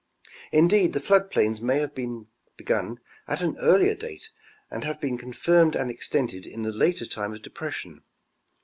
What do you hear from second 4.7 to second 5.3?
and have been